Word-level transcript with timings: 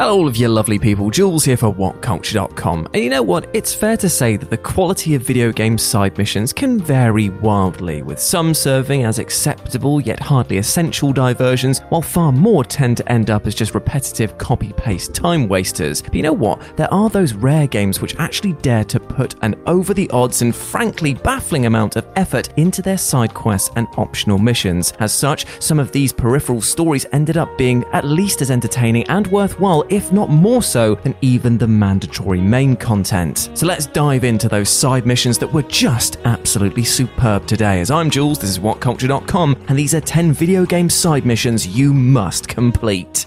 Hello, 0.00 0.16
all 0.16 0.26
of 0.26 0.34
you 0.38 0.48
lovely 0.48 0.78
people. 0.78 1.10
Jules 1.10 1.44
here 1.44 1.58
for 1.58 1.74
WhatCulture.com. 1.74 2.88
And 2.94 3.04
you 3.04 3.10
know 3.10 3.22
what? 3.22 3.50
It's 3.52 3.74
fair 3.74 3.98
to 3.98 4.08
say 4.08 4.38
that 4.38 4.48
the 4.48 4.56
quality 4.56 5.14
of 5.14 5.20
video 5.20 5.52
game 5.52 5.76
side 5.76 6.16
missions 6.16 6.54
can 6.54 6.80
vary 6.80 7.28
wildly, 7.28 8.00
with 8.00 8.18
some 8.18 8.54
serving 8.54 9.04
as 9.04 9.18
acceptable 9.18 10.00
yet 10.00 10.18
hardly 10.18 10.56
essential 10.56 11.12
diversions, 11.12 11.80
while 11.90 12.00
far 12.00 12.32
more 12.32 12.64
tend 12.64 12.96
to 12.96 13.12
end 13.12 13.28
up 13.28 13.46
as 13.46 13.54
just 13.54 13.74
repetitive 13.74 14.38
copy 14.38 14.72
paste 14.72 15.12
time 15.12 15.46
wasters. 15.48 16.00
But 16.00 16.14
you 16.14 16.22
know 16.22 16.32
what? 16.32 16.78
There 16.78 16.90
are 16.94 17.10
those 17.10 17.34
rare 17.34 17.66
games 17.66 18.00
which 18.00 18.16
actually 18.16 18.54
dare 18.54 18.84
to 18.84 18.98
put 18.98 19.34
an 19.42 19.54
over 19.66 19.92
the 19.92 20.08
odds 20.12 20.40
and 20.40 20.56
frankly 20.56 21.12
baffling 21.12 21.66
amount 21.66 21.96
of 21.96 22.08
effort 22.16 22.48
into 22.56 22.80
their 22.80 22.96
side 22.96 23.34
quests 23.34 23.70
and 23.76 23.86
optional 23.98 24.38
missions. 24.38 24.94
As 24.98 25.12
such, 25.12 25.44
some 25.60 25.78
of 25.78 25.92
these 25.92 26.10
peripheral 26.10 26.62
stories 26.62 27.04
ended 27.12 27.36
up 27.36 27.58
being 27.58 27.84
at 27.92 28.06
least 28.06 28.40
as 28.40 28.50
entertaining 28.50 29.06
and 29.10 29.26
worthwhile 29.26 29.84
if 29.90 30.12
not 30.12 30.30
more 30.30 30.62
so 30.62 30.94
than 30.96 31.14
even 31.20 31.58
the 31.58 31.66
mandatory 31.66 32.40
main 32.40 32.76
content. 32.76 33.50
So 33.54 33.66
let's 33.66 33.86
dive 33.86 34.24
into 34.24 34.48
those 34.48 34.68
side 34.68 35.06
missions 35.06 35.38
that 35.38 35.52
were 35.52 35.62
just 35.62 36.18
absolutely 36.24 36.84
superb 36.84 37.46
today. 37.46 37.80
As 37.80 37.90
I'm 37.90 38.10
Jules, 38.10 38.38
this 38.38 38.50
is 38.50 38.58
WhatCulture.com, 38.58 39.64
and 39.68 39.78
these 39.78 39.94
are 39.94 40.00
10 40.00 40.32
video 40.32 40.64
game 40.64 40.88
side 40.88 41.26
missions 41.26 41.66
you 41.66 41.92
must 41.92 42.48
complete. 42.48 43.26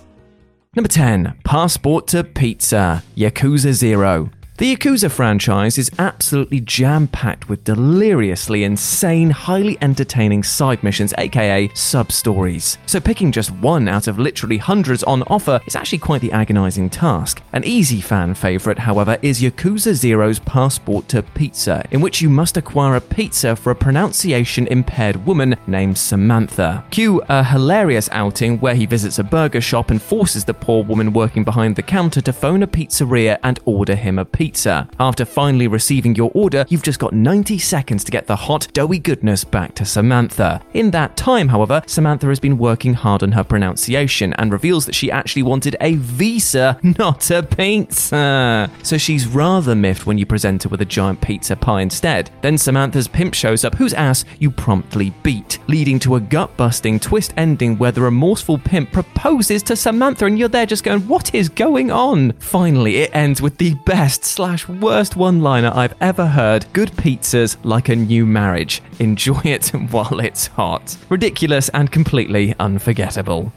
Number 0.76 0.90
10 0.90 1.36
Passport 1.44 2.08
to 2.08 2.24
Pizza 2.24 3.04
Yakuza 3.16 3.74
0. 3.74 4.32
The 4.56 4.76
Yakuza 4.76 5.10
franchise 5.10 5.80
is 5.80 5.90
absolutely 5.98 6.60
jam 6.60 7.08
packed 7.08 7.50
with 7.50 7.64
deliriously 7.64 8.64
insane, 8.64 9.32
highly 9.32 9.80
entertaining 9.82 10.44
side 10.44 10.84
missions, 10.84 11.12
aka 11.18 11.72
sub 11.74 12.12
stories. 12.12 12.78
So, 12.86 13.00
picking 13.00 13.32
just 13.32 13.50
one 13.50 13.88
out 13.88 14.08
of 14.08 14.20
literally 14.20 14.58
hundreds 14.58 15.02
on 15.02 15.24
offer 15.24 15.60
is 15.66 15.76
actually 15.76 15.98
quite 15.98 16.22
the 16.22 16.32
agonizing 16.32 16.92
task. 16.92 17.42
An 17.52 17.64
easy 17.64 18.00
fan 18.00 18.36
favorite, 18.36 18.78
however, 18.78 19.18
is 19.24 19.42
Yakuza 19.42 19.96
Zero's 19.96 20.38
Passport 20.38 21.08
to 21.08 21.24
Pizza, 21.24 21.84
in 21.90 22.00
which 22.00 22.22
you 22.22 22.30
must 22.30 22.56
acquire 22.56 22.96
a 22.96 23.02
pizza 23.02 23.56
for 23.56 23.72
a 23.72 23.76
pronunciation 23.76 24.68
impaired 24.68 25.26
woman 25.26 25.56
named 25.66 25.98
Samantha. 25.98 26.86
Cue 26.92 27.24
a 27.28 27.44
hilarious 27.44 28.08
outing 28.12 28.60
where 28.60 28.76
he 28.76 28.86
visits 28.86 29.18
a 29.18 29.24
burger 29.24 29.62
shop 29.62 29.90
and 29.90 30.00
forces 30.00 30.46
the 30.46 30.54
poor 30.54 30.84
woman 30.84 31.12
working 31.12 31.44
behind 31.44 31.76
the 31.76 31.82
counter 31.82 32.22
to 32.22 32.32
phone 32.32 32.62
a 32.62 32.68
pizzeria 32.68 33.40
and 33.42 33.60
order 33.66 33.96
him 33.96 34.20
a 34.20 34.24
pizza 34.26 34.43
pizza. 34.44 34.90
After 35.00 35.24
finally 35.24 35.70
receiving 35.70 36.16
your 36.16 36.30
order, 36.34 36.66
you've 36.68 36.84
just 36.84 37.00
got 37.00 37.14
90 37.14 37.58
seconds 37.60 38.04
to 38.04 38.12
get 38.12 38.28
the 38.28 38.36
hot, 38.36 38.68
doughy 38.74 39.00
goodness 39.00 39.46
back 39.46 39.74
to 39.76 39.86
Samantha. 39.86 40.62
In 40.74 40.92
that 40.92 41.16
time, 41.16 41.48
however, 41.48 41.82
Samantha 41.86 42.28
has 42.28 42.42
been 42.42 42.58
working 42.58 42.94
hard 42.94 43.24
on 43.24 43.32
her 43.32 43.46
pronunciation 43.46 44.34
and 44.34 44.52
reveals 44.52 44.86
that 44.86 44.96
she 44.96 45.10
actually 45.10 45.44
wanted 45.44 45.78
a 45.80 45.96
visa, 45.96 46.78
not 47.00 47.32
a 47.32 47.42
pizza. 47.42 48.70
So 48.84 48.98
she's 48.98 49.28
rather 49.28 49.76
miffed 49.76 50.06
when 50.06 50.18
you 50.18 50.26
present 50.26 50.64
her 50.64 50.70
with 50.70 50.82
a 50.82 50.94
giant 51.00 51.22
pizza 51.22 51.56
pie 51.56 51.80
instead. 51.80 52.30
Then 52.42 52.58
Samantha's 52.58 53.08
pimp 53.08 53.34
shows 53.34 53.64
up, 53.64 53.76
whose 53.76 53.94
ass 53.94 54.26
you 54.40 54.52
promptly 54.52 55.12
beat, 55.24 55.60
leading 55.70 56.00
to 56.00 56.16
a 56.16 56.20
gut 56.20 56.58
busting 56.58 57.00
twist 57.00 57.34
ending 57.38 57.78
where 57.78 57.94
the 57.94 58.02
remorseful 58.02 58.58
pimp 58.58 58.92
proposes 58.92 59.64
to 59.64 59.78
Samantha, 59.78 60.26
and 60.26 60.38
you're 60.38 60.50
there 60.50 60.66
just 60.66 60.84
going, 60.84 61.08
What 61.08 61.34
is 61.34 61.48
going 61.48 61.92
on? 61.92 62.34
Finally, 62.40 62.98
it 62.98 63.16
ends 63.16 63.42
with 63.42 63.58
the 63.58 63.76
best 63.86 64.33
slash 64.34 64.68
worst 64.68 65.16
one 65.16 65.42
liner 65.42 65.72
I've 65.74 65.94
ever 66.02 66.26
heard. 66.26 66.66
Good 66.74 66.92
pizzas 66.92 67.58
like 67.64 67.90
a 67.90 67.96
new 67.96 68.26
marriage. 68.26 68.82
Enjoy 69.00 69.40
it 69.44 69.68
while 69.92 70.20
it's 70.20 70.48
hot. 70.48 70.98
Ridiculous 71.10 71.70
and 71.70 71.92
completely 71.92 72.56
unforgettable. 72.60 73.54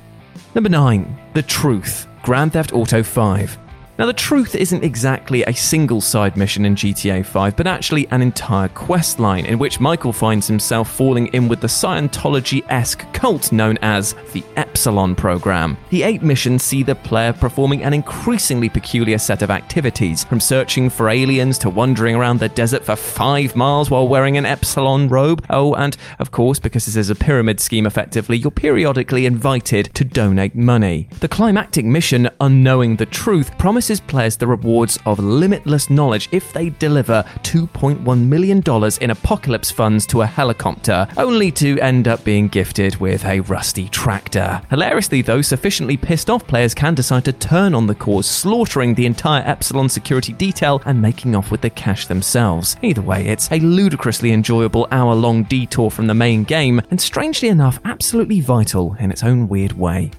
Number 0.55 0.71
9. 0.71 1.19
The 1.35 1.43
Truth. 1.43 2.07
Grand 2.23 2.53
Theft 2.53 2.73
Auto 2.73 3.03
5. 3.03 3.59
Now, 3.99 4.05
the 4.05 4.12
truth 4.12 4.55
isn't 4.55 4.84
exactly 4.84 5.43
a 5.45 5.55
single 5.55 6.03
side 6.03 6.37
mission 6.37 6.67
in 6.67 6.75
GTA 6.75 7.25
5, 7.25 7.57
but 7.57 7.67
actually 7.67 8.07
an 8.11 8.21
entire 8.21 8.69
quest 8.69 9.19
line 9.19 9.47
in 9.47 9.59
which 9.59 9.81
Michael 9.81 10.12
finds 10.12 10.47
himself 10.47 10.93
falling 10.93 11.29
in 11.29 11.49
with 11.49 11.62
the 11.62 11.67
Scientology 11.67 12.62
esque 12.69 13.11
cult 13.15 13.53
known 13.53 13.79
as 13.81 14.15
the 14.34 14.45
Epsilon 14.57 15.15
Program. 15.15 15.79
The 15.89 16.03
eight 16.03 16.23
missions 16.23 16.62
see 16.62 16.83
the 16.83 16.95
player 16.95 17.33
performing 17.33 17.84
an 17.84 17.95
increasingly 17.95 18.69
peculiar 18.69 19.17
set 19.17 19.41
of 19.41 19.51
activities, 19.51 20.25
from 20.25 20.41
searching 20.41 20.91
for 20.91 21.09
aliens 21.09 21.57
to 21.61 21.71
wandering 21.71 22.17
around 22.17 22.39
the 22.39 22.51
desert 22.51 22.84
for 22.84 22.97
five 22.97 23.57
miles 23.57 23.91
while 23.91 24.09
wearing 24.09 24.37
an 24.37 24.45
Epsilon 24.45 25.09
robe. 25.09 25.43
Oh, 25.49 25.75
and 25.75 25.97
of 26.19 26.33
course, 26.33 26.59
because 26.59 26.84
this 26.84 26.97
is 26.97 27.09
a 27.09 27.15
pyramid 27.15 27.61
scheme 27.61 27.87
effectively, 27.87 28.37
you're 28.37 28.51
periodically 28.51 29.25
invited 29.25 29.87
to 29.95 30.05
donate 30.05 30.55
money. 30.55 31.09
The 31.21 31.28
climactic 31.28 31.87
mission, 31.87 32.28
Unknowing 32.43 32.97
the 32.97 33.07
Truth, 33.07 33.57
promises 33.57 33.86
players 34.07 34.37
the 34.37 34.47
rewards 34.47 34.99
of 35.07 35.19
limitless 35.19 35.89
knowledge 35.89 36.29
if 36.33 36.53
they 36.53 36.71
deliver 36.71 37.25
$2.1 37.43 38.27
million 38.27 38.63
in 39.01 39.11
apocalypse 39.11 39.71
funds 39.71 40.07
to 40.07 40.23
a 40.23 40.27
helicopter, 40.27 41.07
only 41.17 41.51
to 41.53 41.79
end 41.81 42.09
up 42.09 42.25
being 42.25 42.49
gifted 42.49 42.97
with 42.97 43.25
a 43.25 43.41
rusty 43.41 43.89
tractor. 43.89 44.61
Hilariously, 44.71 45.23
though, 45.23 45.43
sufficiently 45.43 45.97
pissed 45.97 46.29
off 46.29 46.47
players 46.47 46.75
can 46.75 46.95
decide 46.95 47.25
to 47.25 47.33
turn 47.33 47.75
on 47.75 47.87
the 47.87 47.95
cause, 47.95 48.27
slaughtering 48.27 48.95
the 48.95 49.07
entire 49.07 49.43
Epsilon 49.47 49.89
security 49.89 50.33
detail 50.33 50.83
and 50.85 51.01
making 51.01 51.37
off 51.37 51.51
with 51.51 51.61
the 51.61 51.71
cash 51.71 52.07
themselves. 52.07 52.77
Either 52.83 53.03
way, 53.03 53.27
it's 53.27 53.51
a 53.53 53.61
ludicrously 53.61 54.33
enjoyable 54.33 54.89
hour 54.91 55.15
long 55.15 55.45
detour 55.45 55.91
from 55.91 56.07
the 56.07 56.15
main 56.15 56.43
game, 56.45 56.81
and 56.91 57.01
strangely 57.01 57.49
enough, 57.49 57.79
absolutely 57.85 58.41
vital 58.41 58.97
in 58.99 59.11
its 59.11 59.23
own 59.23 59.49
weird 59.49 59.73
way. 59.73 60.11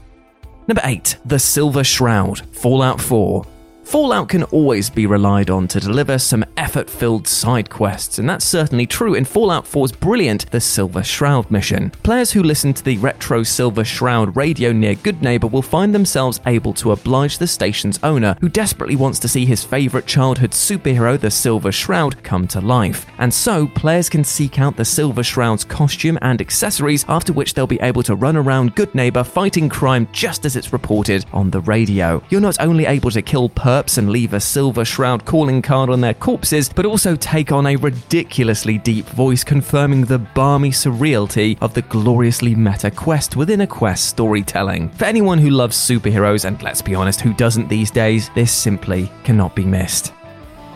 Number 0.67 0.81
8. 0.83 1.17
The 1.25 1.39
Silver 1.39 1.83
Shroud, 1.83 2.41
Fallout 2.51 2.99
4. 2.99 3.45
Fallout 3.87 4.27
can 4.27 4.43
always 4.43 4.89
be 4.89 5.05
relied 5.05 5.49
on 5.49 5.65
to 5.69 5.79
deliver 5.79 6.19
some 6.19 6.43
effort 6.57 6.89
filled 6.89 7.25
side 7.25 7.69
quests, 7.69 8.19
and 8.19 8.29
that's 8.29 8.43
certainly 8.43 8.85
true 8.85 9.13
in 9.13 9.23
Fallout 9.23 9.63
4's 9.63 9.93
brilliant 9.93 10.51
The 10.51 10.59
Silver 10.59 11.01
Shroud 11.01 11.49
mission. 11.49 11.91
Players 12.03 12.29
who 12.29 12.43
listen 12.43 12.73
to 12.73 12.83
the 12.83 12.97
retro 12.97 13.43
Silver 13.43 13.85
Shroud 13.85 14.35
radio 14.35 14.73
near 14.73 14.95
Goodneighbor 14.95 15.49
will 15.49 15.61
find 15.61 15.95
themselves 15.95 16.41
able 16.47 16.73
to 16.73 16.91
oblige 16.91 17.37
the 17.37 17.47
station's 17.47 17.97
owner, 18.03 18.35
who 18.41 18.49
desperately 18.49 18.97
wants 18.97 19.19
to 19.19 19.29
see 19.29 19.45
his 19.45 19.63
favourite 19.63 20.05
childhood 20.05 20.51
superhero, 20.51 21.17
the 21.17 21.31
Silver 21.31 21.71
Shroud, 21.71 22.21
come 22.23 22.45
to 22.49 22.59
life. 22.59 23.05
And 23.19 23.33
so, 23.33 23.67
players 23.67 24.09
can 24.09 24.25
seek 24.25 24.59
out 24.59 24.75
the 24.75 24.83
Silver 24.83 25.23
Shroud's 25.23 25.63
costume 25.63 26.19
and 26.21 26.41
accessories, 26.41 27.05
after 27.07 27.31
which 27.31 27.53
they'll 27.53 27.65
be 27.65 27.79
able 27.79 28.03
to 28.03 28.15
run 28.15 28.35
around 28.35 28.75
Goodneighbor 28.75 29.25
fighting 29.25 29.69
crime 29.69 30.09
just 30.11 30.43
as 30.43 30.57
it's 30.57 30.73
reported 30.73 31.25
on 31.31 31.51
the 31.51 31.61
radio. 31.61 32.21
You're 32.29 32.41
not 32.41 32.59
only 32.59 32.85
able 32.85 33.11
to 33.11 33.21
kill 33.21 33.47
per 33.47 33.76
and 33.77 34.09
leave 34.09 34.33
a 34.33 34.39
silver 34.39 34.83
shroud 34.83 35.23
calling 35.23 35.61
card 35.61 35.91
on 35.91 36.01
their 36.01 36.15
corpses, 36.15 36.67
but 36.67 36.85
also 36.85 37.15
take 37.15 37.51
on 37.51 37.67
a 37.67 37.75
ridiculously 37.75 38.79
deep 38.79 39.05
voice 39.05 39.43
confirming 39.43 40.05
the 40.05 40.17
balmy 40.17 40.71
surreality 40.71 41.57
of 41.61 41.75
the 41.75 41.83
gloriously 41.83 42.55
meta 42.55 42.89
quest 42.89 43.35
within 43.35 43.61
a 43.61 43.67
quest 43.67 44.05
storytelling. 44.05 44.89
For 44.89 45.05
anyone 45.05 45.37
who 45.37 45.51
loves 45.51 45.77
superheroes, 45.77 46.43
and 46.45 46.59
let's 46.63 46.81
be 46.81 46.95
honest, 46.95 47.21
who 47.21 47.33
doesn't 47.35 47.69
these 47.69 47.91
days, 47.91 48.31
this 48.33 48.51
simply 48.51 49.11
cannot 49.23 49.55
be 49.55 49.65
missed. 49.65 50.11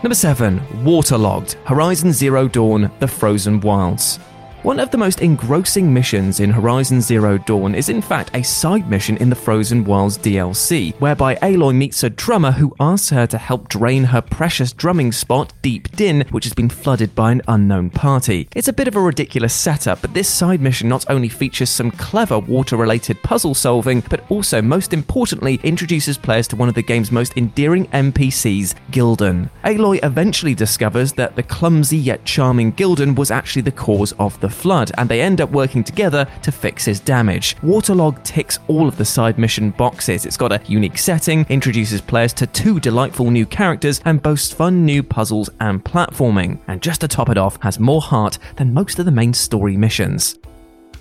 Number 0.03 0.15
7. 0.15 0.83
Waterlogged 0.83 1.53
Horizon 1.65 2.13
Zero 2.13 2.48
Dawn 2.48 2.92
The 3.00 3.07
Frozen 3.07 3.62
Wilds. 3.62 4.19
One 4.63 4.80
of 4.80 4.92
the 4.92 4.98
most 5.00 5.22
engrossing 5.22 5.92
missions 5.92 6.40
in 6.40 6.52
Horizon 6.52 7.02
Zero 7.02 7.40
Dawn 7.40 7.74
is 7.74 7.90
in 7.90 8.00
fact 8.00 8.30
a 8.36 8.44
side 8.44 8.88
mission 8.88 9.18
in 9.18 9.31
the 9.31 9.36
Frozen 9.36 9.86
Wilds 9.86 10.19
DLC, 10.19 10.94
whereby 11.00 11.34
Aloy 11.38 11.74
meets 11.74 12.04
a 12.04 12.12
drummer 12.12 12.52
who 12.52 12.75
asks 12.80 13.10
her 13.10 13.25
to 13.25 13.40
help 13.40 13.69
drain 13.69 14.04
her 14.04 14.22
precious 14.22 14.72
drumming 14.72 15.13
spot, 15.13 15.52
Deep 15.63 15.90
Din, 15.96 16.28
which 16.30 16.44
has 16.44 16.54
been 16.54 16.69
flooded 16.69 17.16
by 17.16 17.31
an 17.31 17.42
unknown 17.48 17.90
party. 17.90 18.50
It's 18.56 18.68
a 18.68 18.74
bit 18.74 18.88
of 18.88 18.96
a 18.96 19.02
ridiculous 19.02 19.56
setup, 19.56 20.00
but 20.00 20.13
this 20.13 20.30
side 20.30 20.62
mission 20.62 20.88
not 20.88 21.10
only 21.10 21.28
features 21.28 21.72
some 21.72 21.90
clever 21.90 22.38
water 22.38 22.78
related 22.78 23.24
puzzle 23.24 23.56
solving, 23.56 24.02
but 24.12 24.30
also, 24.30 24.62
most 24.62 24.94
importantly, 24.94 25.60
introduces 25.63 26.19
players 26.19 26.48
to 26.50 26.56
one 26.56 26.69
of 26.69 26.75
the 26.75 26.84
game's 26.84 27.12
most 27.12 27.36
endearing 27.36 27.88
NPCs, 27.88 28.75
Gildun. 28.92 29.50
Aloy 29.63 30.00
eventually 30.04 30.54
discovers 30.54 31.13
that 31.13 31.36
the 31.36 31.42
clumsy 31.42 31.98
yet 31.98 32.25
charming 32.25 32.74
Gildun 32.74 33.16
was 33.16 33.31
actually 33.31 33.63
the 33.63 33.72
cause 33.72 34.12
of 34.19 34.40
the 34.40 34.50
flood, 34.51 34.92
and 34.98 35.09
they 35.09 35.21
end 35.21 35.42
up 35.42 35.51
working 35.51 35.83
together 35.83 36.27
to 36.44 36.51
fix 36.51 36.86
his 36.86 37.00
damage. 37.00 37.56
Waterlog 37.63 38.24
ticks 38.24 38.59
all 38.68 38.88
of 38.88 38.98
the 38.98 39.06
side 39.06 39.38
mission 39.38 39.71
boxes. 39.71 40.25
It's 40.25 40.38
got 40.38 40.51
a 40.51 40.62
unique 40.65 40.98
setting, 40.98 41.45
introduces 41.50 42.01
players 42.01 42.33
to 42.33 42.48
two 42.48 42.80
delightful 42.80 43.31
new 43.31 43.45
characters, 43.45 44.01
and 44.06 44.21
boasts 44.21 44.53
fun 44.53 44.86
new 44.86 45.03
puzzles 45.03 45.50
and 45.59 45.83
platforming. 45.83 46.59
And 46.68 46.81
just 46.81 47.01
to 47.01 47.07
top 47.07 47.30
it 47.30 47.38
off, 47.38 47.62
has 47.62 47.80
more 47.80 48.01
heart 48.01 48.38
than 48.56 48.74
most 48.74 49.00
of 49.00 49.06
the 49.06 49.12
main 49.12 49.33
story 49.33 49.77
missions. 49.77 50.38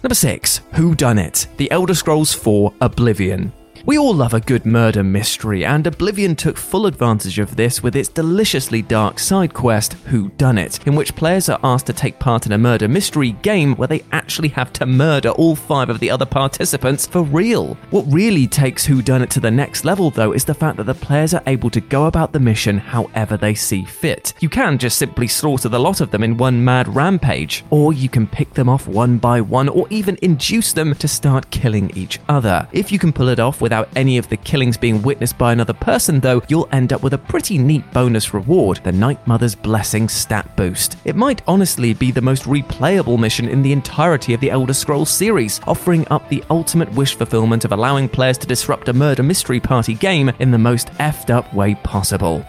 Number 0.03 0.15
6. 0.15 0.63
Who 0.75 0.95
Done 0.95 1.19
It? 1.19 1.47
The 1.59 1.71
Elder 1.71 1.95
Scrolls 1.95 2.33
4 2.33 2.73
Oblivion. 2.81 3.53
We 3.87 3.97
all 3.97 4.15
love 4.15 4.35
a 4.35 4.41
good 4.41 4.67
murder 4.67 5.03
mystery, 5.03 5.65
and 5.65 5.87
Oblivion 5.87 6.37
took 6.37 6.59
full 6.59 6.85
advantage 6.85 7.39
of 7.39 7.57
this 7.57 7.83
with 7.83 7.97
its 7.97 8.11
deliciously 8.11 8.83
dark 8.83 9.19
side 9.19 9.55
quest, 9.55 9.95
Who 10.05 10.29
Done 10.37 10.59
It, 10.59 10.87
in 10.87 10.95
which 10.95 11.17
players 11.17 11.49
are 11.49 11.59
asked 11.65 11.87
to 11.87 11.95
take 11.95 12.19
part 12.19 12.45
in 12.45 12.53
a 12.53 12.59
murder 12.59 12.89
mystery 12.89 13.33
game 13.33 13.75
where 13.77 13.89
they 13.89 14.05
actually 14.13 14.49
have 14.51 14.71
to 14.75 14.85
murder 14.85 15.31
all 15.31 15.57
five 15.57 15.89
of 15.89 15.99
the 15.99 16.11
other 16.11 16.27
participants 16.27 17.07
for 17.07 17.23
real. 17.23 17.75
What 17.89 18.05
really 18.13 18.47
takes 18.47 18.85
Who 18.85 19.01
Done 19.01 19.23
It 19.23 19.31
to 19.31 19.41
the 19.41 19.51
next 19.51 19.87
level, 19.87 20.11
though, 20.11 20.33
is 20.33 20.45
the 20.45 20.53
fact 20.53 20.77
that 20.77 20.85
the 20.85 20.95
players 20.95 21.33
are 21.33 21.43
able 21.47 21.71
to 21.71 21.81
go 21.81 22.05
about 22.05 22.33
the 22.33 22.41
mission 22.41 22.77
however 22.77 23.39
they 23.39 23.55
see 23.55 23.87
fit. 23.87 24.35
You 24.41 24.51
can 24.51 24.77
just 24.77 24.99
simply 24.99 25.27
slaughter 25.27 25.71
the 25.71 25.81
lot 25.81 26.03
of 26.03 26.11
them 26.11 26.23
in 26.23 26.37
one 26.37 26.63
mad 26.63 26.95
rampage, 26.95 27.65
or 27.71 27.95
you 27.95 28.11
can 28.11 28.27
pick 28.27 28.53
them 28.53 28.69
off 28.69 28.87
one 28.87 29.17
by 29.17 29.41
one, 29.41 29.71
or 29.71 29.87
even 29.89 30.19
induce 30.21 30.75
them 30.75 30.95
to 30.97 31.09
start 31.09 31.51
killing 31.51 31.91
each 31.97 32.19
other. 32.29 32.69
If 32.73 32.93
you 32.93 32.99
can 32.99 33.15
pull 33.15 33.29
it 33.29 33.41
off 33.41 33.63
with 33.63 33.70
without 33.71 33.89
any 33.95 34.19
of 34.19 34.29
the 34.29 34.37
killings 34.37 34.77
being 34.77 35.01
witnessed 35.01 35.39
by 35.39 35.53
another 35.53 35.73
person, 35.73 36.19
though, 36.19 36.43
you'll 36.49 36.69
end 36.73 36.93
up 36.93 37.05
with 37.05 37.15
a 37.15 37.19
pretty 37.19 37.57
neat 37.57 37.89
bonus 37.93 38.35
reward 38.35 38.81
the 38.83 38.91
Night 38.91 39.25
Mother's 39.29 39.55
Blessing 39.55 40.09
stat 40.09 40.57
boost. 40.57 40.97
It 41.05 41.15
might 41.15 41.41
honestly 41.47 41.95
be 41.95 42.11
the 42.11 42.21
most 42.21 42.47
replayable 42.47 43.17
mission 43.17 43.49
in 43.49 43.63
the 43.63 43.71
entirety 43.71 44.35
of 44.35 44.41
the 44.41 44.51
Elder 44.51 44.75
Scrolls 44.75 45.09
series, 45.09 45.61
offering 45.69 46.05
up 46.11 46.29
the 46.29 46.43
ultimate 46.51 46.93
wish 46.95 47.15
fulfillment 47.15 47.65
of 47.65 47.71
allowing 47.71 48.09
players 48.09 48.39
to 48.39 48.47
disrupt 48.49 48.89
a 48.89 48.93
murder 48.93 49.23
mystery 49.23 49.61
party 49.61 49.95
game 49.95 50.31
in 50.41 50.51
the 50.51 50.59
most 50.59 50.89
effed 50.95 51.31
up 51.31 51.55
way 51.55 51.77
possible. 51.77 52.45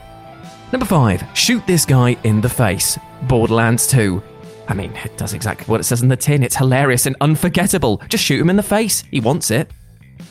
Number 0.71 0.88
5. 0.88 1.24
Shoot 1.35 1.67
this 1.67 1.85
guy 1.85 2.17
in 2.24 2.41
the 2.41 2.50
face. 2.50 2.97
Borderlands 3.27 3.85
2. 3.85 4.24
I 4.67 4.74
mean, 4.74 4.91
it 5.06 5.19
does 5.19 5.35
exactly 5.35 5.67
what 5.67 5.81
it 5.81 5.83
says 5.83 6.01
in 6.01 6.07
the 6.07 6.17
tin. 6.17 6.41
It's 6.41 6.56
hilarious 6.56 7.06
and 7.06 7.15
unforgettable. 7.21 8.01
Just 8.09 8.24
shoot 8.24 8.41
him 8.41 8.50
in 8.50 8.56
the 8.56 8.63
face. 8.63 9.03
He 9.12 9.19
wants 9.19 9.51
it. 9.51 9.69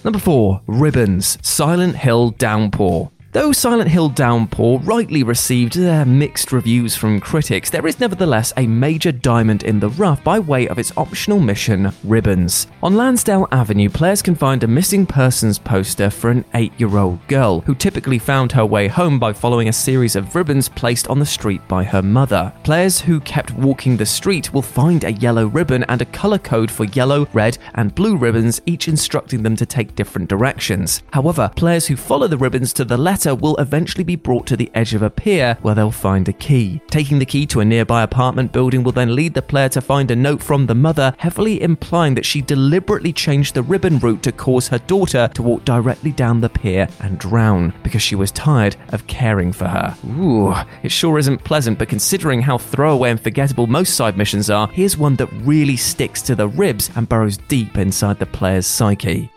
Number 0.04 0.18
4. 0.18 0.62
Ribbons 0.66 1.38
Silent 1.42 1.96
Hill 1.96 2.30
Downpour. 2.30 3.10
Though 3.32 3.52
Silent 3.52 3.88
Hill 3.88 4.08
Downpour 4.08 4.80
rightly 4.80 5.22
received 5.22 5.78
uh, 5.78 6.04
mixed 6.04 6.50
reviews 6.50 6.96
from 6.96 7.20
critics, 7.20 7.70
there 7.70 7.86
is 7.86 8.00
nevertheless 8.00 8.52
a 8.56 8.66
major 8.66 9.12
diamond 9.12 9.62
in 9.62 9.78
the 9.78 9.90
rough 9.90 10.24
by 10.24 10.40
way 10.40 10.66
of 10.66 10.80
its 10.80 10.92
optional 10.96 11.38
mission, 11.38 11.92
Ribbons. 12.02 12.66
On 12.82 12.96
Lansdale 12.96 13.46
Avenue, 13.52 13.88
players 13.88 14.20
can 14.20 14.34
find 14.34 14.64
a 14.64 14.66
missing 14.66 15.06
persons 15.06 15.60
poster 15.60 16.10
for 16.10 16.30
an 16.30 16.44
eight 16.54 16.72
year 16.76 16.98
old 16.98 17.24
girl 17.28 17.60
who 17.60 17.74
typically 17.76 18.18
found 18.18 18.50
her 18.50 18.66
way 18.66 18.88
home 18.88 19.20
by 19.20 19.32
following 19.32 19.68
a 19.68 19.72
series 19.72 20.16
of 20.16 20.34
ribbons 20.34 20.68
placed 20.68 21.06
on 21.06 21.20
the 21.20 21.24
street 21.24 21.60
by 21.68 21.84
her 21.84 22.02
mother. 22.02 22.52
Players 22.64 23.00
who 23.00 23.20
kept 23.20 23.52
walking 23.52 23.96
the 23.96 24.06
street 24.06 24.52
will 24.52 24.60
find 24.60 25.04
a 25.04 25.12
yellow 25.12 25.46
ribbon 25.46 25.84
and 25.84 26.02
a 26.02 26.06
color 26.06 26.38
code 26.38 26.68
for 26.68 26.82
yellow, 26.86 27.28
red, 27.32 27.58
and 27.74 27.94
blue 27.94 28.16
ribbons, 28.16 28.60
each 28.66 28.88
instructing 28.88 29.44
them 29.44 29.54
to 29.54 29.66
take 29.66 29.94
different 29.94 30.28
directions. 30.28 31.04
However, 31.12 31.48
players 31.54 31.86
who 31.86 31.94
follow 31.94 32.26
the 32.26 32.36
ribbons 32.36 32.72
to 32.72 32.84
the 32.84 32.98
left 32.98 33.19
will 33.26 33.56
eventually 33.56 34.04
be 34.04 34.16
brought 34.16 34.46
to 34.46 34.56
the 34.56 34.70
edge 34.74 34.94
of 34.94 35.02
a 35.02 35.10
pier 35.10 35.56
where 35.62 35.74
they'll 35.74 35.90
find 35.90 36.28
a 36.28 36.32
key. 36.32 36.80
Taking 36.88 37.18
the 37.18 37.26
key 37.26 37.46
to 37.46 37.60
a 37.60 37.64
nearby 37.64 38.02
apartment 38.02 38.52
building 38.52 38.82
will 38.82 38.92
then 38.92 39.14
lead 39.14 39.34
the 39.34 39.42
player 39.42 39.68
to 39.70 39.80
find 39.80 40.10
a 40.10 40.16
note 40.16 40.42
from 40.42 40.66
the 40.66 40.74
mother, 40.74 41.14
heavily 41.18 41.62
implying 41.62 42.14
that 42.14 42.24
she 42.24 42.40
deliberately 42.40 43.12
changed 43.12 43.54
the 43.54 43.62
ribbon 43.62 43.98
route 43.98 44.22
to 44.22 44.32
cause 44.32 44.68
her 44.68 44.78
daughter 44.78 45.28
to 45.34 45.42
walk 45.42 45.64
directly 45.64 46.12
down 46.12 46.40
the 46.40 46.48
pier 46.48 46.88
and 47.00 47.18
drown 47.18 47.72
because 47.82 48.02
she 48.02 48.14
was 48.14 48.32
tired 48.32 48.76
of 48.88 49.06
caring 49.06 49.52
for 49.52 49.68
her. 49.68 49.96
Ooh, 50.06 50.54
it 50.82 50.90
sure 50.90 51.18
isn't 51.18 51.44
pleasant, 51.44 51.78
but 51.78 51.88
considering 51.88 52.42
how 52.42 52.58
throwaway 52.58 53.10
and 53.10 53.20
forgettable 53.20 53.66
most 53.66 53.94
side 53.94 54.16
missions 54.16 54.50
are, 54.50 54.68
here's 54.68 54.96
one 54.96 55.16
that 55.16 55.32
really 55.42 55.76
sticks 55.76 56.22
to 56.22 56.34
the 56.34 56.48
ribs 56.48 56.90
and 56.96 57.08
burrows 57.08 57.36
deep 57.48 57.76
inside 57.76 58.18
the 58.18 58.26
player's 58.26 58.66
psyche. 58.66 59.30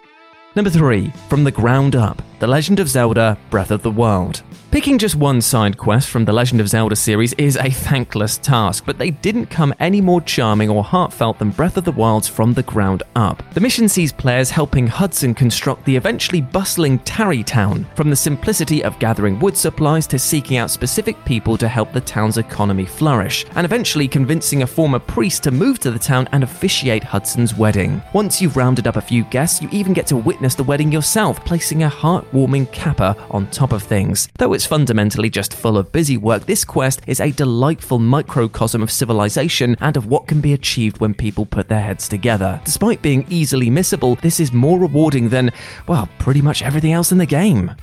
Number 0.56 0.69
3. 0.69 1.12
From 1.30 1.44
the 1.44 1.51
Ground 1.51 1.95
Up 1.95 2.21
The 2.44 2.48
Legend 2.48 2.81
of 2.81 2.90
Zelda 2.90 3.38
Breath 3.50 3.72
of 3.72 3.84
the 3.84 3.90
Wild. 3.90 4.44
Picking 4.69 4.98
just 4.98 5.16
one 5.16 5.40
side 5.40 5.78
quest 5.78 6.10
from 6.10 6.25
the 6.25 6.34
Legend 6.34 6.60
of 6.60 6.68
Zelda 6.68 6.95
series 6.95 7.31
is 7.34 7.57
a 7.57 7.69
thankless 7.69 8.40
task, 8.40 8.86
but 8.88 8.98
they 8.98 9.12
didn't 9.12 9.45
come 9.45 9.72
any 9.80 10.01
more 10.01 10.19
charming 10.19 10.68
or 10.68 10.84
heartfelt 10.84 11.38
than 11.38 11.51
Breath 11.51 11.78
of 11.78 11.86
the 11.86 11.92
Wild's 11.92 12.28
from 12.28 12.56
the 12.56 12.63
ground 12.63 13.04
up. 13.16 13.44
The 13.54 13.62
mission 13.62 13.88
sees 13.88 14.12
players 14.12 14.50
helping 14.50 14.88
Hudson 14.88 15.36
construct 15.36 15.86
the 15.86 15.95
eventually 15.95 16.42
bustling 16.42 16.98
Tarrey 17.00 17.45
Town, 17.45 17.86
from 17.95 18.10
the 18.10 18.16
simplicity 18.16 18.84
of 18.84 18.98
gathering 18.98 19.40
wood 19.40 19.56
supplies 19.56 20.07
to 20.07 20.18
seeking 20.18 20.57
out 20.57 20.72
specific 20.72 21.24
people 21.24 21.56
to 21.60 21.68
help 21.68 21.94
the 21.94 22.01
town's 22.01 22.40
economy 22.40 22.86
flourish, 22.86 23.45
and 23.56 23.66
eventually 23.66 24.07
convincing 24.07 24.63
a 24.63 24.68
former 24.68 25.00
priest 25.00 25.44
to 25.44 25.51
move 25.51 25.78
to 25.80 25.92
the 25.92 26.00
town 26.00 26.28
and 26.31 26.44
officiate 26.44 27.04
Hudson's 27.04 27.56
wedding. 27.56 28.01
Once 28.12 28.42
you've 28.42 28.57
rounded 28.57 28.88
up 28.88 28.95
a 28.95 29.01
few 29.01 29.24
guests, 29.25 29.62
you 29.62 29.69
even 29.72 29.94
get 29.94 30.07
to 30.07 30.18
witness 30.18 30.56
the 30.56 30.63
wedding 30.63 30.92
yourself, 30.92 31.45
placing 31.45 31.84
a 31.84 31.90
heartwarming 32.33 32.71
capper 32.71 33.15
on 33.30 33.47
top 33.51 33.71
of 33.71 33.83
things. 33.83 34.30
Though 34.39 34.53
it's 34.53 34.63
it's 34.63 34.69
fundamentally 34.69 35.30
just 35.30 35.53
full 35.53 35.77
of 35.77 35.92
busy 35.92 36.16
work, 36.16 36.45
this 36.45 36.63
quest 36.63 37.02
is 37.06 37.19
a 37.19 37.31
delightful 37.31 37.99
microcosm 37.99 38.81
of 38.81 38.90
civilization 38.90 39.75
and 39.81 39.97
of 39.97 40.06
what 40.06 40.25
can 40.25 40.40
be 40.40 40.54
achieved 40.54 41.02
when 41.02 41.13
people 41.13 41.45
put 41.45 41.68
their 41.68 41.81
heads 41.81 42.07
together. 42.07 42.61
Despite 42.63 43.02
being 43.02 43.25
easily 43.30 43.69
missable, 43.69 44.18
this 44.21 44.40
is 44.40 44.54
more 44.54 44.80
rewarding 44.80 45.28
than, 45.28 45.52
well, 45.85 46.07
pretty 46.18 46.42
much 46.42 46.61
everything 46.61 46.94
else 46.94 47.11
in 47.11 47.18
the 47.18 47.25
game. 47.25 47.75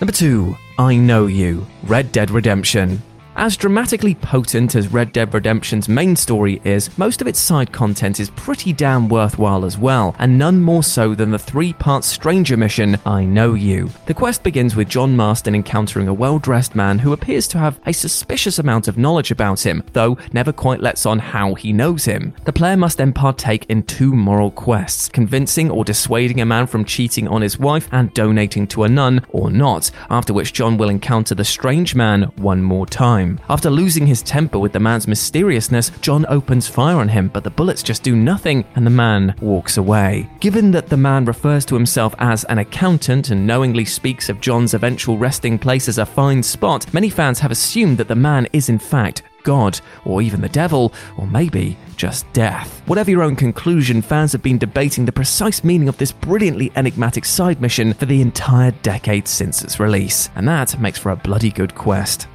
Number 0.00 0.12
2. 0.12 0.56
I 0.78 0.94
Know 0.94 1.26
You 1.26 1.66
Red 1.82 2.12
Dead 2.12 2.30
Redemption. 2.30 3.02
As 3.34 3.56
dramatically 3.56 4.14
potent 4.14 4.74
as 4.74 4.92
Red 4.92 5.10
Dead 5.10 5.32
Redemption's 5.32 5.88
main 5.88 6.14
story 6.16 6.60
is, 6.64 6.96
most 6.98 7.22
of 7.22 7.26
its 7.26 7.40
side 7.40 7.72
content 7.72 8.20
is 8.20 8.28
pretty 8.28 8.74
damn 8.74 9.08
worthwhile 9.08 9.64
as 9.64 9.78
well, 9.78 10.14
and 10.18 10.36
none 10.36 10.60
more 10.60 10.82
so 10.82 11.14
than 11.14 11.30
the 11.30 11.38
three 11.38 11.72
part 11.72 12.04
stranger 12.04 12.58
mission, 12.58 12.98
I 13.06 13.24
Know 13.24 13.54
You. 13.54 13.88
The 14.04 14.12
quest 14.12 14.42
begins 14.42 14.76
with 14.76 14.90
John 14.90 15.16
Marston 15.16 15.54
encountering 15.54 16.08
a 16.08 16.14
well 16.14 16.38
dressed 16.38 16.74
man 16.74 16.98
who 16.98 17.14
appears 17.14 17.48
to 17.48 17.58
have 17.58 17.80
a 17.86 17.92
suspicious 17.94 18.58
amount 18.58 18.86
of 18.86 18.98
knowledge 18.98 19.30
about 19.30 19.64
him, 19.64 19.82
though 19.94 20.18
never 20.34 20.52
quite 20.52 20.80
lets 20.80 21.06
on 21.06 21.18
how 21.18 21.54
he 21.54 21.72
knows 21.72 22.04
him. 22.04 22.34
The 22.44 22.52
player 22.52 22.76
must 22.76 22.98
then 22.98 23.14
partake 23.14 23.64
in 23.70 23.82
two 23.84 24.12
moral 24.14 24.50
quests 24.50 25.08
convincing 25.08 25.70
or 25.70 25.86
dissuading 25.86 26.42
a 26.42 26.46
man 26.46 26.66
from 26.66 26.84
cheating 26.84 27.28
on 27.28 27.40
his 27.40 27.58
wife 27.58 27.88
and 27.92 28.12
donating 28.12 28.66
to 28.68 28.84
a 28.84 28.90
nun, 28.90 29.24
or 29.30 29.50
not, 29.50 29.90
after 30.10 30.34
which 30.34 30.52
John 30.52 30.76
will 30.76 30.90
encounter 30.90 31.34
the 31.34 31.44
strange 31.44 31.94
man 31.94 32.24
one 32.36 32.62
more 32.62 32.86
time 32.86 33.21
time. 33.22 33.40
After 33.48 33.70
losing 33.70 34.06
his 34.06 34.22
temper 34.22 34.58
with 34.58 34.72
the 34.72 34.80
man's 34.80 35.08
mysteriousness, 35.08 35.90
John 36.00 36.26
opens 36.28 36.68
fire 36.68 36.96
on 36.96 37.08
him, 37.08 37.28
but 37.28 37.44
the 37.44 37.50
bullets 37.50 37.82
just 37.82 38.02
do 38.02 38.16
nothing 38.16 38.64
and 38.74 38.86
the 38.86 38.90
man 38.90 39.34
walks 39.40 39.76
away. 39.76 40.28
Given 40.40 40.70
that 40.72 40.88
the 40.88 40.96
man 40.96 41.24
refers 41.24 41.64
to 41.66 41.74
himself 41.74 42.14
as 42.18 42.44
an 42.44 42.58
accountant 42.58 43.30
and 43.30 43.46
knowingly 43.46 43.84
speaks 43.84 44.28
of 44.28 44.40
John's 44.40 44.74
eventual 44.74 45.18
resting 45.18 45.58
place 45.58 45.88
as 45.88 45.98
a 45.98 46.06
fine 46.06 46.42
spot, 46.42 46.92
many 46.92 47.10
fans 47.10 47.40
have 47.40 47.50
assumed 47.50 47.98
that 47.98 48.08
the 48.08 48.14
man 48.14 48.46
is 48.52 48.68
in 48.68 48.78
fact 48.78 49.22
God, 49.44 49.80
or 50.04 50.22
even 50.22 50.40
the 50.40 50.48
devil, 50.48 50.92
or 51.16 51.26
maybe 51.26 51.76
just 51.96 52.32
death. 52.32 52.80
Whatever 52.86 53.10
your 53.10 53.24
own 53.24 53.34
conclusion, 53.34 54.00
fans 54.00 54.30
have 54.30 54.42
been 54.42 54.56
debating 54.56 55.04
the 55.04 55.10
precise 55.10 55.64
meaning 55.64 55.88
of 55.88 55.98
this 55.98 56.12
brilliantly 56.12 56.70
enigmatic 56.76 57.24
side 57.24 57.60
mission 57.60 57.92
for 57.94 58.06
the 58.06 58.20
entire 58.20 58.70
decade 58.82 59.26
since 59.26 59.64
its 59.64 59.80
release, 59.80 60.30
and 60.36 60.46
that 60.46 60.78
makes 60.80 61.00
for 61.00 61.10
a 61.10 61.16
bloody 61.16 61.50
good 61.50 61.74
quest. 61.74 62.28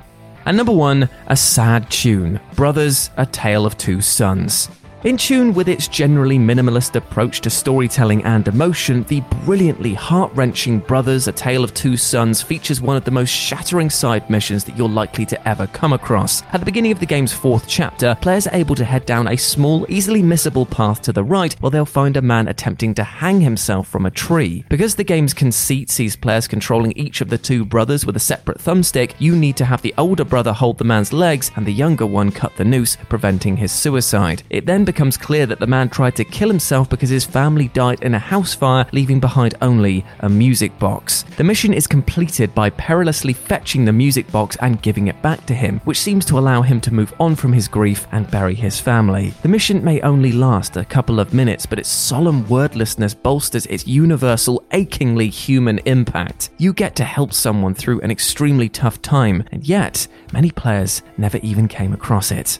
And 0.48 0.56
number 0.56 0.72
one, 0.72 1.10
a 1.27 1.36
sad 1.36 1.92
tune 1.92 2.39
Brothers, 2.56 3.10
A 3.18 3.25
Tale 3.25 3.66
of 3.66 3.77
Two 3.77 4.00
Sons. 4.00 4.70
In 5.04 5.16
tune 5.16 5.54
with 5.54 5.70
its 5.70 5.88
generally 5.88 6.39
minimalist 6.39 6.96
approach 6.96 7.42
to 7.42 7.51
storytelling 7.51 8.24
and 8.24 8.48
emotion, 8.48 9.04
the 9.04 9.22
brilliantly 9.46 9.94
heart 9.94 10.32
wrenching 10.34 10.80
Brothers, 10.80 11.27
A 11.27 11.32
Tale 11.32 11.63
of 11.63 11.72
Two 11.75 11.96
Sons 11.96 12.42
features 12.42 12.82
one 12.82 12.98
of 12.98 13.04
the 13.04 13.12
most 13.12 13.30
shattering 13.30 13.92
side 13.92 14.27
missions 14.27 14.63
that 14.63 14.75
you're 14.75 14.89
likely 14.89 15.24
to 15.27 15.48
ever 15.48 15.68
come 15.68 15.94
across. 15.94 16.42
At 16.51 16.62
the 16.62 16.66
beginning 16.66 16.92
of 16.92 17.00
the 17.00 17.06
game's 17.06 17.32
fourth 17.32 17.68
chapter, 17.68 18.18
players 18.22 18.48
are 18.48 18.56
able 18.56 18.74
to 18.74 18.84
head 18.84 19.06
down 19.06 19.27
a 19.27 19.38
small, 19.38 19.86
easily 19.88 20.24
missable 20.24 20.68
path 20.68 21.04
to 21.04 21.13
the 21.13 21.24
right 21.24 21.54
where 21.62 21.70
they'll 21.70 21.86
find 21.86 22.18
a 22.18 22.22
man 22.24 22.48
attempting 22.48 22.96
to 22.96 23.04
hang 23.04 23.39
himself 23.39 23.88
from 23.88 24.08
a 24.08 24.12
tree. 24.12 24.66
Because 24.68 24.96
the 24.96 25.04
game's 25.04 25.34
conceit 25.36 25.92
sees 25.92 26.16
players 26.16 26.48
controlling 26.48 26.94
each 26.94 27.22
of 27.22 27.30
the 27.30 27.38
two 27.38 27.66
brothers 27.66 28.04
with 28.04 28.16
a 28.16 28.20
separate 28.20 28.58
thumbstick, 28.58 29.13
you 29.20 29.36
need 29.36 29.58
to 29.58 29.66
have 29.66 29.84
the 29.84 29.94
older 30.00 30.25
brother 30.25 30.54
hold 30.54 30.80
the 30.80 30.84
man's 30.84 31.13
legs 31.13 31.51
and 31.56 31.68
the 31.68 31.72
younger 31.72 32.08
one 32.08 32.32
cut 32.32 32.56
the 32.58 32.66
noose, 32.66 32.98
preventing 33.10 33.58
his 33.58 33.72
suicide. 33.72 34.42
It 34.50 34.66
then 34.66 34.87
becomes 34.88 35.17
clear 35.17 35.46
that 35.46 35.60
the 35.60 35.67
man 35.67 35.89
tried 35.89 36.15
to 36.15 36.24
kill 36.24 36.48
himself 36.48 36.89
because 36.89 37.10
his 37.10 37.25
family 37.25 37.67
died 37.67 38.01
in 38.01 38.15
a 38.15 38.20
house 38.20 38.56
fire, 38.56 38.88
leaving 38.94 39.20
behind 39.20 39.53
only 39.62 40.06
a 40.22 40.29
music 40.29 40.79
box. 40.79 41.24
The 41.36 41.44
mission 41.44 41.74
is 41.74 41.86
completed 41.86 42.56
by 42.56 42.70
perilously 42.70 43.34
fetching 43.34 43.84
the 43.84 43.91
music 43.91 44.32
box 44.32 44.56
and 44.62 44.82
giving 44.82 45.08
it 45.08 45.22
back 45.22 45.46
to 45.48 45.53
him, 45.53 45.82
which 45.84 46.00
seems 46.00 46.24
to 46.25 46.39
allow 46.39 46.62
him 46.62 46.79
to 46.82 46.94
move 46.94 47.13
on 47.20 47.36
from 47.36 47.51
his 47.51 47.67
grief 47.67 48.08
and 48.13 48.32
bury 48.32 48.56
his 48.56 48.79
family. 48.79 49.34
The 49.41 49.50
mission 49.50 49.84
may 49.84 50.00
only 50.01 50.32
last 50.32 50.77
a 50.77 50.86
couple 50.86 51.20
of 51.20 51.34
minutes, 51.34 51.65
but 51.65 51.79
its 51.79 51.89
solemn 51.89 52.48
wordlessness 52.48 53.13
bolsters 53.13 53.65
its 53.65 53.86
universal, 53.86 54.63
achingly 54.72 55.27
human 55.27 55.79
impact. 55.79 56.50
You 56.58 56.72
get 56.72 56.96
to 56.96 57.03
help 57.03 57.34
someone 57.34 57.74
through 57.74 58.00
an 58.01 58.12
extremely 58.12 58.70
tough 58.70 59.01
time, 59.01 59.44
and 59.51 59.67
yet, 59.67 60.08
many 60.32 60.50
players 60.50 61.01
never 61.17 61.39
even 61.39 61.67
came 61.67 61.91
across 61.91 62.32
it. 62.32 62.60